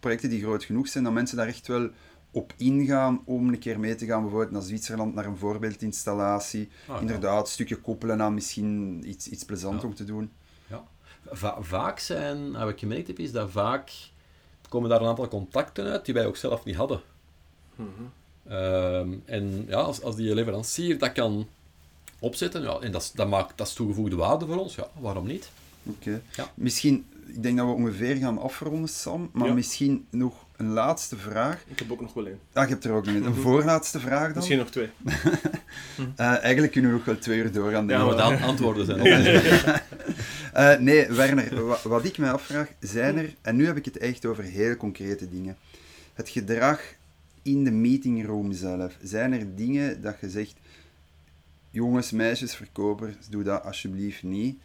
[0.00, 1.90] projecten die groot genoeg zijn, dat mensen daar echt wel
[2.36, 6.68] op ingaan om een keer mee te gaan, bijvoorbeeld naar Zwitserland, naar een voorbeeldinstallatie.
[6.86, 7.00] Ah, ja.
[7.00, 9.86] Inderdaad, een stukje koppelen aan misschien iets, iets plezant Ja.
[9.88, 10.30] om te doen.
[10.68, 10.82] Ja.
[11.30, 13.90] Va- vaak zijn, wat ik gemerkt heb, is dat vaak
[14.68, 17.00] komen daar een aantal contacten uit die wij ook zelf niet hadden.
[17.74, 17.88] Mhm.
[18.48, 21.46] Ehm, en ja, als, als die leverancier dat kan
[22.18, 25.26] opzetten, ja, en dat, is- dat, maakt, dat is toegevoegde waarde voor ons, ja, waarom
[25.26, 25.50] niet?
[25.82, 26.22] Oké.
[26.36, 26.50] Ja.
[26.54, 29.54] Misschien, ik denk dat we ongeveer gaan afronden, Sam, maar Ja.
[29.54, 31.64] misschien nog een laatste vraag.
[31.66, 32.38] Ik heb ook nog wel één.
[32.52, 33.24] Ah, je hebt er ook nog een.
[33.24, 33.40] Een Mhm.
[33.40, 34.34] voorlaatste vraag dan?
[34.34, 34.88] Misschien nog twee.
[36.16, 37.86] Eh, eigenlijk kunnen we nog wel twee uur doorgaan.
[37.86, 38.16] denk Ja, ik.
[38.16, 39.06] maar de an- antwoorden zijn op.
[40.52, 43.96] Eh, nee, Werner, wa- wat ik mij afvraag, zijn er, en nu heb ik het
[43.98, 45.56] echt over heel concrete dingen,
[46.14, 46.80] het gedrag
[47.42, 50.54] in de meetingroom zelf, zijn er dingen dat je zegt,
[51.70, 54.56] jongens, meisjes, verkopers, doe dat alsjeblieft niet.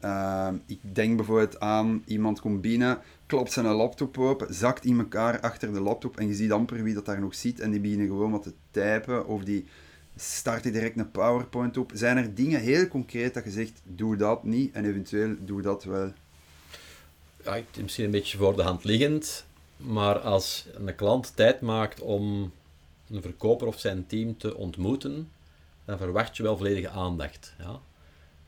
[0.00, 5.40] Ehm, ik denk bijvoorbeeld aan iemand komt binnen, klopt zijn laptop open, zakt in elkaar
[5.40, 8.06] achter de laptop en je ziet amper wie dat daar nog zit en die beginnen
[8.06, 9.66] gewoon wat te typen of die
[10.16, 11.90] starten direct een PowerPoint op.
[11.94, 15.84] Zijn er dingen heel concreet dat je zegt, doe dat niet en eventueel doe dat
[15.84, 16.12] wel?
[17.44, 19.44] ja, misschien een beetje voor de hand liggend,
[19.76, 22.52] maar als een klant tijd maakt om
[23.10, 25.30] een verkoper of zijn team te ontmoeten,
[25.84, 27.54] dan verwacht je wel volledige aandacht.
[27.58, 27.80] Ja?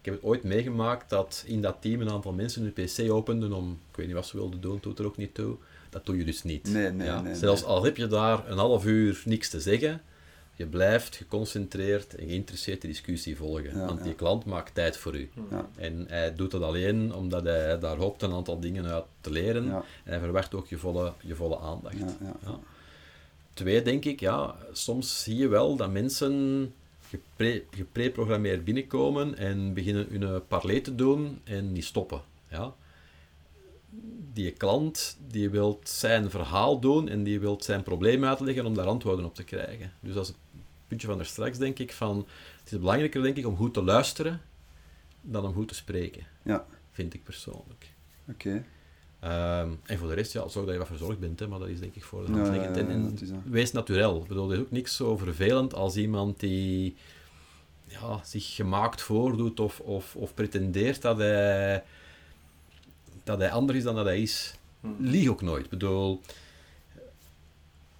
[0.07, 3.53] Ik heb het ooit meegemaakt dat in dat team een aantal mensen hun pc openden
[3.53, 5.57] om, ik weet niet wat ze wilden doen, doet er ook niet toe.
[5.91, 6.73] Dat doe je dus niet.
[6.73, 7.21] Nee, nee, ja?
[7.21, 7.71] nee, Zelfs nee.
[7.71, 10.03] al heb je daar een half uur niks te zeggen,
[10.55, 13.79] je blijft geconcentreerd en geïnteresseerd de discussie volgen.
[13.79, 14.17] Ja, want die ja.
[14.17, 15.31] klant maakt tijd voor u.
[15.51, 15.69] Ja.
[15.77, 19.65] En hij doet dat alleen omdat hij daar hoopt een aantal dingen uit te leren.
[19.65, 19.85] Ja.
[20.05, 21.99] En hij verwacht ook je volle, je volle aandacht.
[21.99, 22.37] Ja, ja.
[22.45, 22.59] Ja.
[23.53, 26.73] Twee, denk ik, ja, soms zie je wel dat mensen
[27.71, 32.21] gepreprogrammeerd binnenkomen en beginnen hun parley te doen en die stoppen.
[32.51, 32.75] Ja.
[34.33, 38.87] Die klant die wil zijn verhaal doen en die wil zijn probleem uitleggen om daar
[38.87, 39.93] antwoorden op te krijgen.
[40.01, 40.39] Dus dat is het
[40.89, 42.27] puntje van daar straks, denk ik, van
[42.61, 44.41] het is belangrijker, denk ik, om goed te luisteren
[45.21, 46.27] dan om goed te spreken.
[46.43, 46.67] Ja.
[46.91, 47.93] Vind ik persoonlijk.
[48.29, 48.65] Oké.
[49.27, 51.69] Ehm, en voor de rest, ja, zorg dat je wat verzorgd bent, hè, maar dat
[51.69, 52.77] is denk ik voor de hand liggend.
[52.77, 54.21] En- wees naturel.
[54.21, 56.97] Ik bedoel, er is ook niks zo vervelend als iemand die
[57.85, 61.85] ja, zich gemaakt voordoet of, of, of pretendeert dat hij,
[63.25, 64.55] dat hij anders is dan dat hij is.
[64.81, 64.93] Mhm.
[64.99, 65.65] Lieg ook nooit.
[65.65, 66.21] Ik bedoel,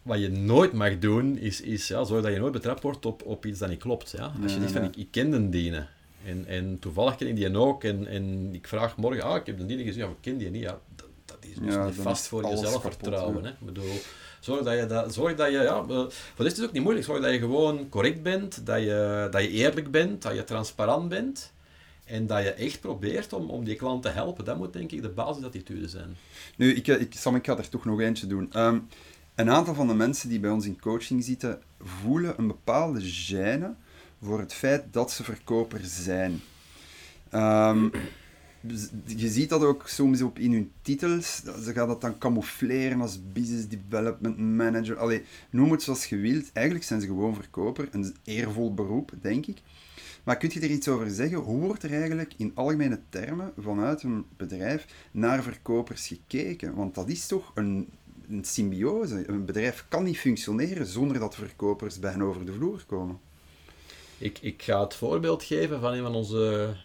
[0.03, 3.23] wat je nooit mag doen, is, is ja, zorg dat je nooit betrapt wordt op,
[3.25, 4.11] op iets dat niet klopt.
[4.11, 4.33] Ja?
[4.43, 5.89] Als je zegt van, ik, ik ken de dienen.
[6.25, 7.85] En, en toevallig ken ik die ook.
[7.85, 10.51] En, en ik vraag morgen, ah, ik heb de die gezien, ja, ik ken die
[10.51, 10.63] niet.
[10.63, 10.81] Ja,
[11.27, 13.35] dat, is dus Ja, niet vast voor je alles zelfvertrouwen.
[13.35, 13.51] kapot, hè.
[13.51, 14.01] Ik bedoel,
[14.41, 16.73] zorg dat je, dat, zorg dat je ja, eh, voor de rest is het ook
[16.73, 17.07] niet moeilijk.
[17.07, 21.09] Zorg dat je gewoon correct bent, dat je, dat je eerlijk bent, dat je transparant
[21.09, 21.53] bent.
[22.05, 24.45] En dat je echt probeert om, om die klant te helpen.
[24.45, 26.17] Dat moet denk ik de basisattitude zijn.
[26.57, 28.53] Nu, ik, ik, Sam, ik ga er toch nog eentje doen.
[28.53, 28.79] Ehm,
[29.35, 33.85] een aantal van de mensen die bij ons in coaching zitten, voelen een bepaalde gêne
[34.23, 36.43] voor het feit dat ze verkoper zijn.
[37.31, 38.01] Dus
[39.05, 41.43] je ziet dat ook soms op in hun titels.
[41.65, 44.97] Ze gaan dat dan camoufleren als business development manager.
[44.97, 46.53] Allee, noem het zoals je wilt.
[46.53, 47.89] Eigenlijk zijn ze gewoon verkoper.
[47.91, 49.59] Een eervol beroep, denk ik.
[50.25, 51.39] Maar kun je er iets over zeggen?
[51.39, 56.75] Hoe wordt er eigenlijk in algemene termen vanuit een bedrijf naar verkopers gekeken?
[56.75, 57.89] Want dat is toch een,
[58.29, 59.29] een symbiose.
[59.29, 63.19] Een bedrijf kan niet functioneren zonder dat verkopers bij hen over de vloer komen.
[64.19, 66.77] Ik, ik ga het voorbeeld geven van een van onze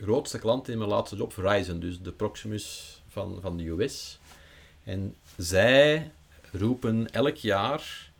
[0.00, 4.18] grootste klanten in mijn laatste job, Verizon, dus de Proximus van, van de US.
[4.84, 6.10] En zij
[6.52, 8.10] roepen elk jaar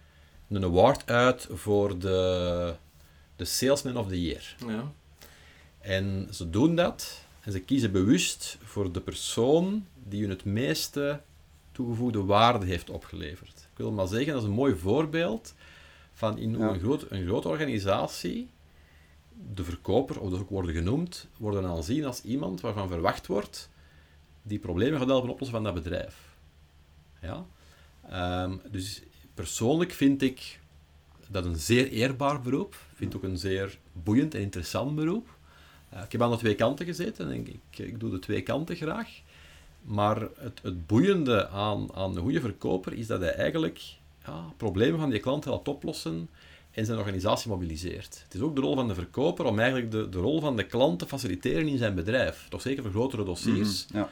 [0.49, 2.75] een award uit voor de,
[3.37, 4.57] de Salesman of the Year.
[4.67, 4.93] Ja.
[5.79, 11.21] En ze doen dat en ze kiezen bewust voor de persoon die hun het meeste
[11.73, 13.59] toegevoegde waarde heeft opgeleverd.
[13.73, 15.55] Ik wil maar zeggen, dat is een mooi voorbeeld
[16.13, 16.73] van in hoe Ja.
[16.73, 18.49] een, groot, een grote organisatie
[19.55, 23.71] de verkoper, of dat ook worden genoemd, worden aanzien als iemand waarvan verwacht wordt
[24.43, 26.37] die problemen gaat helpen oplossen van dat bedrijf.
[27.21, 27.47] Ja?
[28.09, 29.03] Ehm, dus
[29.35, 30.61] persoonlijk vind ik
[31.29, 32.73] dat een zeer eerbaar beroep.
[32.73, 35.29] Ik vind het ook een zeer boeiend en interessant beroep.
[35.89, 38.77] Eh, ik heb aan de twee kanten gezeten en ik, ik doe de twee kanten
[38.77, 39.09] graag.
[39.83, 43.81] Maar het, het boeiende aan, aan een goede verkoper is dat hij eigenlijk
[44.25, 46.29] ja, problemen van die klant helpt oplossen
[46.73, 48.21] en zijn organisatie mobiliseert.
[48.25, 50.67] Het is ook de rol van de verkoper om eigenlijk de, de rol van de
[50.67, 52.47] klant te faciliteren in zijn bedrijf.
[52.49, 54.09] Toch zeker voor grotere dossiers Ja.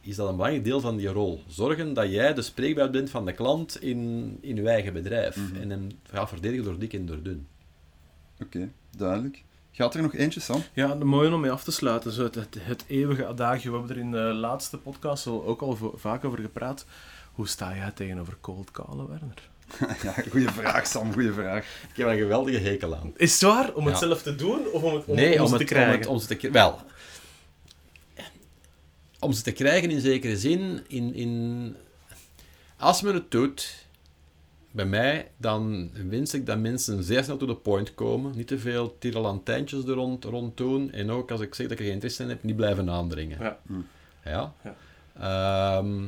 [0.00, 1.42] is dat een belangrijk deel van die rol.
[1.46, 5.38] Zorgen dat jij de spreekbuis bent van de klant in, in je eigen bedrijf.
[5.60, 7.46] En hem gaat verdedigen door dik en door dun.
[8.42, 9.42] Oké, duidelijk.
[9.74, 10.62] Gaat er nog eentje, Sam?
[10.72, 12.12] Ja, de mooie om mee af te sluiten.
[12.12, 13.70] Zo het, het, het eeuwige adagio.
[13.72, 16.86] We hebben er in de laatste podcast al, ook al vaak over gepraat.
[17.32, 19.50] Hoe sta jij tegenover cold callen, Werner?
[20.02, 21.64] ja, goede vraag, Sam, goede vraag.
[21.90, 23.12] Ik heb er een geweldige hekel aan.
[23.16, 23.74] Is het waar?
[23.74, 24.06] Om het Ja.
[24.06, 25.98] zelf te doen of om het, om, nee, om om, ze het, te om, krijgen?
[25.98, 26.60] het, om ze te krijgen.
[26.60, 26.80] Wel.
[29.18, 30.80] Om ze te krijgen in zekere zin.
[30.88, 31.76] In, in,
[32.76, 33.86] als men het doet,
[34.70, 38.36] bij mij, dan wens ik dat mensen zeer snel to the point komen.
[38.36, 40.92] Niet te veel tirelantijntjes er rond, rond doen.
[40.92, 43.38] En ook als ik zeg dat ik er geen interesse in heb, niet blijven aandringen.
[43.40, 43.58] Ja.
[44.24, 44.52] Ja.
[44.64, 44.74] Ja.
[45.78, 46.02] Ehm,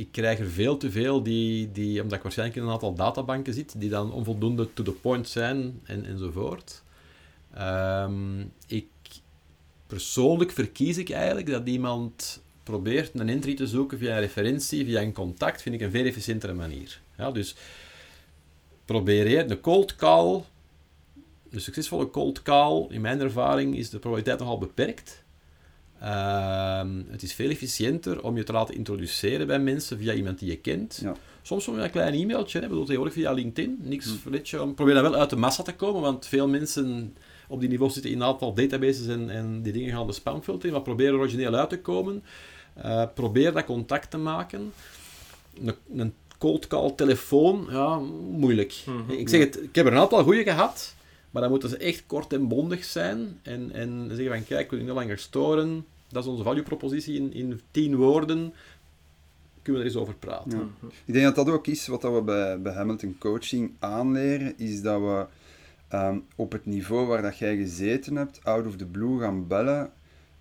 [0.00, 3.54] ik krijg er veel te veel die, die, omdat ik waarschijnlijk in een aantal databanken
[3.54, 6.82] zit, die dan onvoldoende to the point zijn en, enzovoort.
[7.54, 8.86] Ehm, ik,
[9.86, 15.00] persoonlijk verkies ik eigenlijk dat iemand probeert een entry te zoeken via een referentie, via
[15.00, 17.00] een contact, vind ik een veel efficiëntere manier.
[17.16, 17.54] Ja, dus
[18.84, 20.44] probeer een cold call,
[21.50, 25.19] een succesvolle cold call, in mijn ervaring is de probabiliteit nogal beperkt.
[26.00, 30.48] Ehm, het is veel efficiënter om je te laten introduceren bij mensen via iemand die
[30.48, 31.00] je kent.
[31.02, 31.14] Ja.
[31.42, 33.78] Soms via een klein e-mailtje, hè, bedoel, tegenwoordig via LinkedIn.
[33.82, 34.74] Niks verletje om.
[34.74, 37.16] Probeer dan wel uit de massa te komen, want veel mensen
[37.48, 40.66] op die niveau zitten in een aantal databases en, en die dingen gaan de spamfilter
[40.66, 42.22] in, maar probeer er origineel uit te komen.
[42.74, 44.72] Eh, probeer dat contact te maken.
[45.64, 47.98] Een, een cold call telefoon, ja,
[48.30, 48.82] moeilijk.
[48.86, 50.94] Mhm, ik zeg het, ik heb er een aantal goede gehad,
[51.30, 53.38] maar dan moeten ze echt kort en bondig zijn.
[53.42, 55.86] En, en zeggen van, kijk, ik wil je niet langer storen.
[56.08, 58.52] Dat is onze value propositie in, in tien woorden.
[59.62, 60.58] Kunnen we er eens over praten.
[60.58, 60.88] Ja.
[61.04, 64.82] Ik denk dat dat ook is wat dat we bij, bij Hamilton Coaching aanleren, is
[64.82, 65.26] dat we
[65.88, 69.92] ehm, op het niveau waar dat jij gezeten hebt, out of the blue gaan bellen,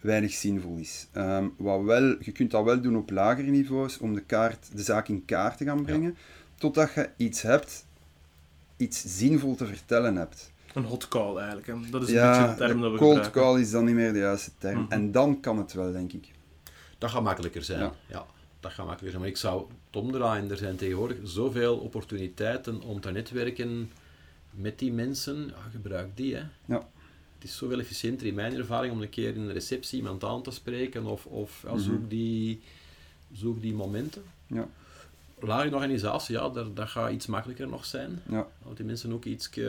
[0.02, 1.08] weinig zinvol is.
[1.12, 4.84] Ehm, wat wel, je kunt dat wel doen op lagere niveaus, om de, kaart, de
[4.84, 6.17] zaak in kaart te gaan brengen,
[6.56, 7.86] totdat je iets hebt,
[8.78, 10.52] iets zinvol te vertellen hebt.
[10.73, 11.67] Een hot call eigenlijk.
[11.67, 11.73] Hè.
[11.89, 13.41] Dat is een ja, beetje de term dat we cold gebruiken.
[13.41, 14.79] call is dan niet meer de juiste term.
[14.81, 14.91] Mhm.
[14.91, 16.31] En dan kan het wel, denk ik.
[16.98, 17.79] Dat gaat makkelijker zijn.
[17.79, 17.94] Ja.
[18.08, 18.25] Ja.
[18.60, 19.19] dat gaat makkelijker zijn.
[19.21, 20.52] Maar ik zou het omdraaien.
[20.52, 23.91] Er zijn tegenwoordig zoveel opportuniteiten om te netwerken
[24.52, 25.46] met die mensen.
[25.48, 26.44] Ja, gebruik die, hè.
[26.65, 26.87] Ja.
[27.39, 30.41] Het is zoveel efficiënter in mijn ervaring om een keer in een receptie iemand aan
[30.41, 31.79] te spreken of, of ja, Mhm.
[31.79, 32.62] zoek, die,
[33.33, 34.23] zoek die momenten.
[34.48, 34.67] Ja.
[35.42, 38.21] Lage organisatie, ja, daar, dat gaat iets makkelijker nog zijn.
[38.29, 38.48] Ja.
[38.67, 39.65] Dat die mensen ook iets eh,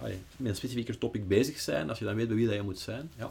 [0.00, 2.62] allee, met een specifieker topic bezig zijn, als je dan weet bij wie dat je
[2.62, 3.10] moet zijn.
[3.16, 3.30] Ja,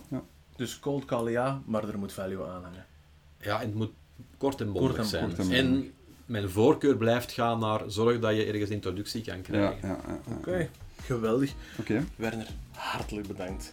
[0.56, 2.86] Dus cold call ja, maar er moet value aan hangen.
[3.42, 3.92] ja en het moet
[4.38, 5.36] kort en bondig Kort en- zijn.
[5.36, 5.92] kort en en
[6.26, 9.88] mijn voorkeur blijft gaan naar zorg dat je ergens introductie kan Ja, krijgen.
[9.88, 10.36] ja, ja, ja.
[10.38, 10.70] Oké,
[11.02, 11.54] geweldig.
[11.80, 12.04] Oké.
[12.16, 13.72] Werner, hartelijk bedankt.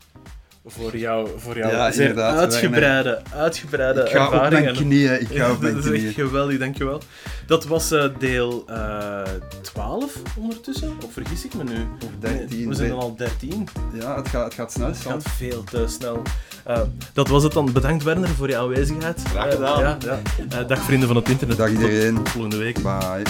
[0.66, 5.20] Voor, jou, voor jouw Ja, zeer uitgebreide, uitgebreide Ik ga op mijn knieën.
[5.20, 6.14] Ik ga op mijn dat is echt knieën.
[6.14, 7.00] geweldig, dankjewel.
[7.46, 9.22] Dat was eh, deel eh
[9.62, 11.86] 12 ondertussen, of vergis ik me nu?
[12.04, 12.68] Of 13.
[12.68, 13.68] We zijn dan al 13.
[14.00, 14.86] Ja, het gaat, het gaat snel.
[14.86, 16.22] Het gaat veel te snel.
[16.64, 16.80] Eh,
[17.12, 17.72] dat was het dan.
[17.72, 19.22] Bedankt Werner voor je aanwezigheid.
[19.28, 19.80] Graag gedaan.
[19.80, 20.20] ja, ja.
[20.58, 21.56] Eh, dag vrienden van het internet.
[21.56, 22.14] Dag iedereen.
[22.14, 22.82] Tot volgende week.
[22.82, 23.22] Bye.